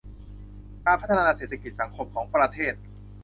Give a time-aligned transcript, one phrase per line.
[0.85, 2.73] การพัฒนาเศรษฐกิจสังคมของประเทศ